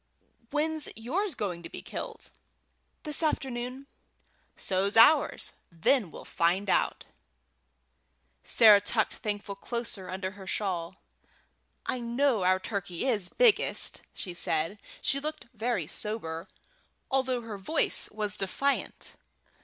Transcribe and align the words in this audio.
"When's 0.49 0.89
yours 0.95 1.35
going 1.35 1.61
to 1.61 1.69
be 1.69 1.83
killed?" 1.83 2.31
"This 3.03 3.21
afternoon." 3.21 3.85
"So's 4.57 4.97
ours. 4.97 5.51
Then 5.71 6.09
we'll 6.09 6.25
find 6.25 6.71
out." 6.71 7.05
Sarah 8.43 8.81
tucked 8.81 9.13
Thankful 9.17 9.53
closer 9.55 10.09
under 10.09 10.31
her 10.31 10.47
shawl. 10.47 10.95
"I 11.85 11.99
know 11.99 12.41
our 12.41 12.59
turkey 12.59 13.05
is 13.05 13.29
biggest," 13.29 14.01
said 14.15 14.79
she. 14.81 15.13
She 15.13 15.19
looked 15.19 15.45
very 15.53 15.85
sober, 15.85 16.47
although 17.11 17.41
her 17.41 17.59
voice 17.59 18.09
was 18.09 18.37
defiant. 18.37 19.13